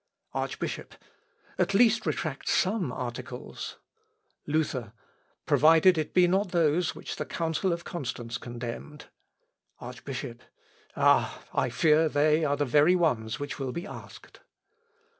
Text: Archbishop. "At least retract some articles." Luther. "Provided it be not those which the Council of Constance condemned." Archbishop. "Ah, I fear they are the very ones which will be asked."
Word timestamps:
Archbishop. 0.33 0.95
"At 1.59 1.75
least 1.75 2.07
retract 2.07 2.49
some 2.49 2.91
articles." 2.91 3.77
Luther. 4.47 4.93
"Provided 5.45 5.95
it 5.95 6.11
be 6.15 6.27
not 6.27 6.49
those 6.49 6.95
which 6.95 7.17
the 7.17 7.25
Council 7.27 7.71
of 7.71 7.83
Constance 7.83 8.39
condemned." 8.39 9.09
Archbishop. 9.79 10.41
"Ah, 10.95 11.43
I 11.53 11.69
fear 11.69 12.09
they 12.09 12.43
are 12.43 12.57
the 12.57 12.65
very 12.65 12.95
ones 12.95 13.39
which 13.39 13.59
will 13.59 13.71
be 13.71 13.85
asked." 13.85 14.39